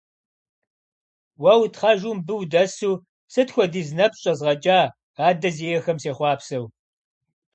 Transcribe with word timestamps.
Уэ 1.41 1.53
утхъэжу 1.61 2.13
мыбы 2.17 2.33
удэсу, 2.41 2.93
сыт 3.33 3.49
хуэдиз 3.53 3.89
нэпс 3.97 4.17
щӀэзгъэкӀа 4.23 4.79
адэ 5.27 5.49
зиӀэхэм 5.55 5.97
сехъуапсэу. 6.03 6.65